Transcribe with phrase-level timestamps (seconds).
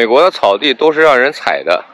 [0.00, 1.84] 美国的草地都是让人踩的。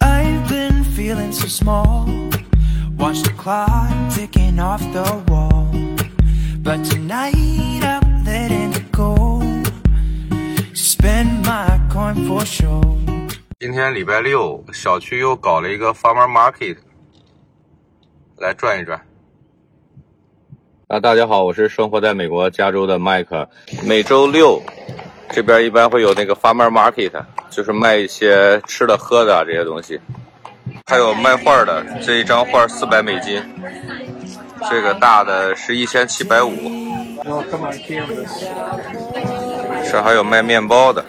[0.00, 2.08] I've been feeling so small.
[2.98, 5.68] Watch the clock ticking off the wall.
[6.64, 9.40] But tonight I'm letting it go.
[10.74, 12.98] Spend my coin for sure.
[13.60, 16.78] 今天礼拜六，小区又搞了一个 Farmer Market，
[18.38, 19.00] 来转一转。
[20.86, 23.48] 啊，大家好，我是生活在美国加州的麦克。
[23.84, 24.62] 每周六
[25.30, 27.12] 这边一般会有那个 Farmer Market，
[27.50, 30.00] 就是卖一些吃的喝的啊这些东西，
[30.86, 33.42] 还有卖画的，这一张画四百美金，
[34.70, 36.52] 这个大的是一千七百五。
[39.90, 41.04] 这还有卖面包的。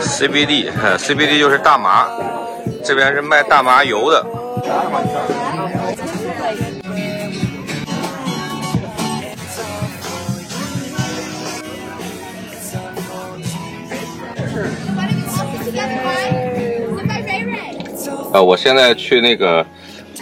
[0.00, 2.08] CBD，CBD 就是大麻，
[2.84, 4.26] 这边是卖大麻油的。
[18.32, 19.66] 呃，我现在去那个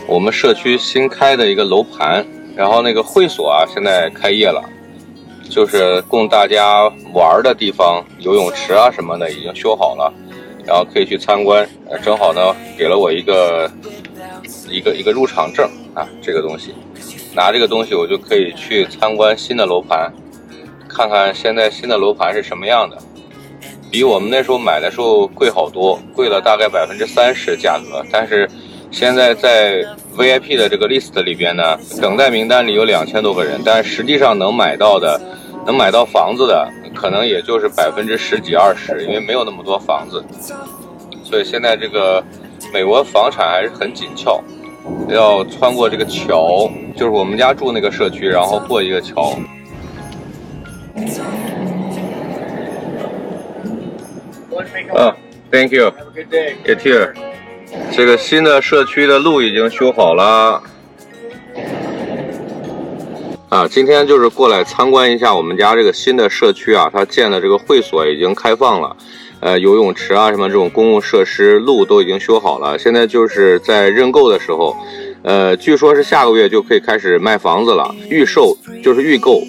[0.06, 2.24] 我们社区新开的一个楼盘，
[2.56, 4.62] 然后那个会所啊，现在开业了。
[5.58, 10.14] 就是供大家玩的地方，游泳池啊什么的已经修好了，
[10.64, 11.68] 然后可以去参观。
[12.00, 13.68] 正好呢，给了我一个
[14.70, 16.72] 一个一个入场证啊，这个东西，
[17.34, 20.12] 拿这个东西我就可以去参观新的楼盘，
[20.88, 22.96] 看看现在新的楼盘是什么样的。
[23.90, 28.00] 比我们那时候买的时候贵好多，贵了大概百分之三十价格。
[28.12, 28.48] 但是
[28.92, 29.84] 现在在
[30.16, 35.20] VIP 的这个 list 里边呢，等待名单里有两千多个人，但实际上能买到的。
[35.68, 40.24] 能买到房子的，可能也就是百分之十几二十，因为没有那么多房子，
[41.22, 42.24] 所以现在这个
[42.72, 44.42] 美国房产还是很紧俏，
[45.10, 49.34] 要穿过这个桥，就是我们家住那个社区，然后过一个桥。
[54.96, 55.12] 嗯
[55.50, 55.90] ，Thank you.
[55.90, 56.54] Have a good day.
[56.64, 57.12] You too.
[57.92, 60.62] 这个新的社区的路已经修好了。
[63.48, 68.94] 啊，今天就是过来参观一下我们家这个新的社区啊，它建的这个会所已经开放了，
[69.40, 74.76] 呃，游泳池啊什么这种公共设施路都已经修好了，现在就是在认购的时候，
[75.22, 78.54] 呃，据说是下个月就可以开始卖房子了，预售
[78.84, 79.40] 就是预购，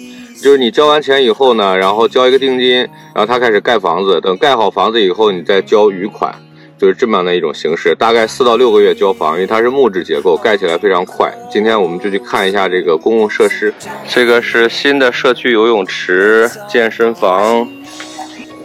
[0.42, 2.78] 就是你交完钱以后呢，然后交一个定金，
[3.14, 6.34] 然后他开始盖房子，等盖好房子以后，你再交余款。
[6.80, 11.30] 就是这么样的一种形式，大概四到六个月交房，因为它是木质结构，盖起来非常快。
[11.50, 13.74] 今天我们就去看一下这个公共设施，
[14.08, 17.68] 这个是新的社区游泳池、健身房，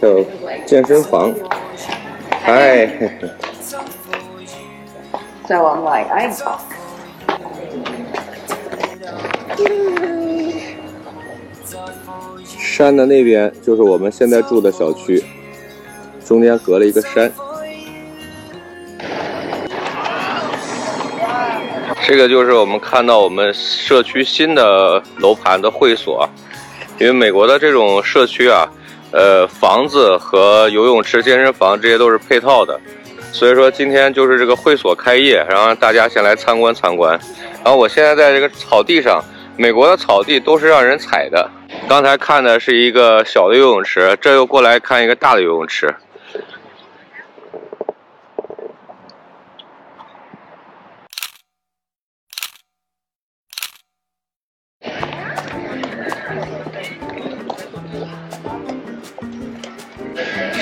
[0.00, 0.24] 还有
[0.64, 1.34] 健身房。
[2.42, 2.86] 嗨。
[5.46, 6.32] So I'm like, I.
[12.58, 15.22] 山的那边就是我们现在住的小区，
[16.24, 17.30] 中间隔了一个山。
[22.06, 26.24] 这个就是我们看到我们社区新的楼盘的会所，
[27.00, 28.64] 因为美国的这种社区啊，
[29.10, 32.80] 呃，房子和游泳池、健身房这些都是配套的，
[33.32, 37.18] 所以说今天就是这个会所开业，然后大家先来参观参观。
[37.64, 39.20] 然后我现在在这个草地上，
[39.56, 41.50] 美国的草地都是让人踩的。
[41.88, 45.92] 刚才看的是一个小的游泳池，这又过来看一个大的游泳池。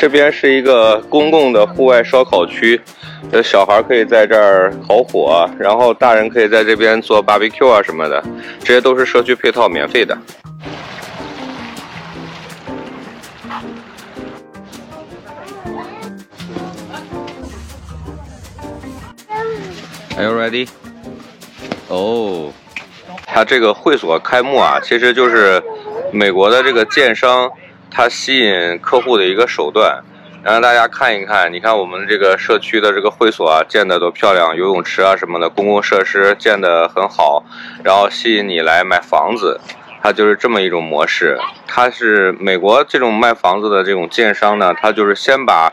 [0.04, 2.78] 这边是一个公共的户外烧烤区，
[3.32, 8.22] 呃，小孩可以在这儿烤火，然后大人可以在这边做 barbecue 啊什么的，
[8.62, 10.14] 这些都是社区配套，免费的。
[20.18, 20.68] Are you ready?
[21.88, 22.52] 哦，
[23.24, 25.62] 它这个会所开幕啊，其实就是
[26.12, 27.50] 美国的这个建商。
[27.96, 30.02] 它吸引客户的一个手段，
[30.42, 31.52] 让大家看一看。
[31.52, 37.44] 你看我们这个社区的这个会所啊，建的多漂亮，游泳池啊什么的，公共设施建的很好，
[37.84, 39.60] 然后吸引你来买房子。
[40.04, 41.38] 它就是这么一种模式。
[41.66, 45.72] 它是美国这种卖房子的这种建商呢，他就是先把。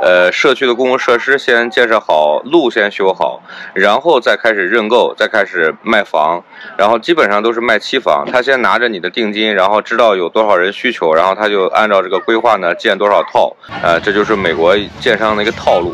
[0.00, 3.42] 呃，社区的公共设施先建设好，路先修好，
[3.74, 6.40] 然后再开始认购，再开始卖房，
[6.76, 8.24] 然后基本上都是卖期房。
[8.30, 13.56] 他先拿着你的定金，然后知道有多少人需求，然后他就按照这个规划呢建多少套。
[13.82, 15.92] 呃，这就是美国建商的一个套路。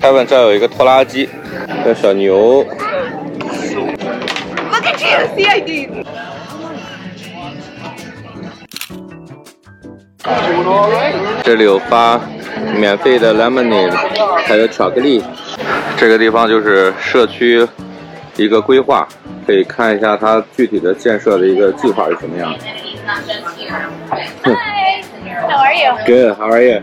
[0.00, 1.28] Kevin 这有一个拖拉机，
[1.84, 2.64] 这小牛。
[4.70, 6.04] Look at you, see I did.
[11.42, 12.20] 这里有发
[12.76, 13.92] 免费的 lemonade，
[14.46, 15.22] 还有巧克力。
[15.96, 17.66] 这个地方就是社区
[18.36, 19.08] 一个规划，
[19.46, 22.58] 可以看一下它具体的建设的一个计划是什么样的。
[24.44, 25.02] Hi.
[25.48, 25.92] How are you?
[26.06, 26.82] Good, how are you?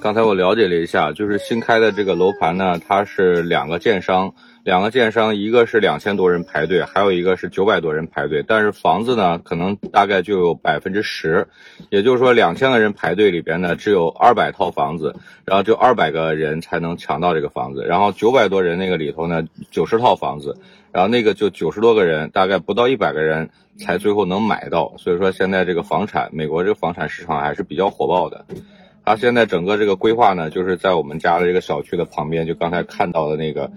[0.00, 8.44] 刚才我了解了一下，就是新开的这个楼盘呢，它是两个建商，两个建商，一个是两千多人排队，还有一个是九百多人排队。
[8.46, 11.48] 但是房子呢，可能大概就有百分之十，
[11.90, 17.84] 也就是说两千个人排队里边呢，只有二百套房子，然后就二百个人才能抢到这个房子。
[17.84, 19.42] 然后九百多人那个里头呢，
[19.72, 20.56] 九十套房子，
[20.92, 24.94] 然后那个就九十多个人，大概不到一百个人才最后能买到。
[24.96, 28.46] 所以说现在这个房产，美国这个房产市场还是比较火爆的。
[29.08, 33.70] 它现在整个这个规划呢，就是在我们家的这个小区的旁边，就刚才看到的那个，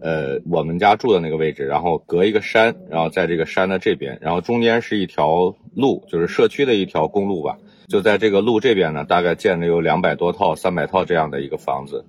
[0.00, 12.06] 呃，我们家住的那个位置，然后隔一个山，然后在这个山的这边，然后中间是一条路，就是社区的一条公路吧，就在这个路这边呢，大概建了有两百多套、三百套这样的一个房子。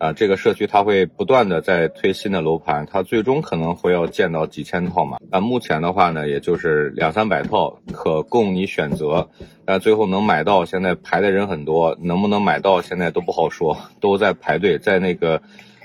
[0.00, 5.18] 啊，这个社区它会不断的在推新的楼盘，它最终可能会要建到几千套嘛。
[5.30, 9.28] 那目前的话呢，也就是两三百套可供你选择。
[9.66, 15.42] 但最后能买到，现在排的人很多，能不能买到现在都不好说，都在排队，在那个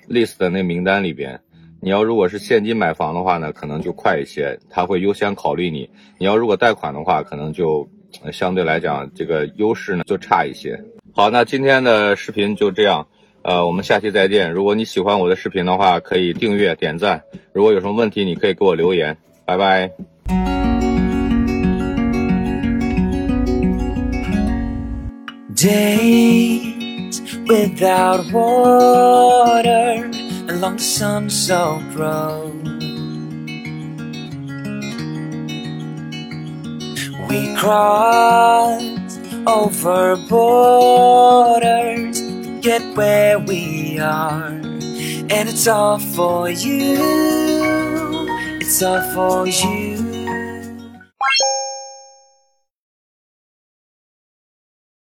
[0.10, 1.42] list 的那名单里边。
[1.82, 5.90] 你要如果是现金买房的话呢，可能就快一些，他会优先考虑你。
[6.18, 7.90] 你要如果贷款的话，可能就
[8.32, 10.82] 相对来讲这个优势呢就差一些。
[11.14, 13.08] 好，那今天的视频就这样。
[13.46, 14.52] 呃，我们下期再见。
[14.52, 17.22] 如果你喜欢我的视频的话，可以订阅、点赞。
[17.54, 19.16] 如果有什么问题，你可以给我留言。
[19.46, 19.92] 拜拜。
[25.56, 30.10] Days without water
[30.48, 32.52] along the sun-soaked road.
[37.30, 38.82] We cross
[39.46, 42.25] over borders
[42.66, 46.98] get where we are, and it's all for you.
[48.60, 50.05] It's all for you.